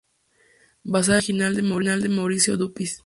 Basada 0.83 1.19
en 1.27 1.35
una 1.35 1.51
idea 1.51 1.61
original 1.75 2.01
de 2.01 2.09
Mauricio 2.09 2.57
Dupuis. 2.57 2.99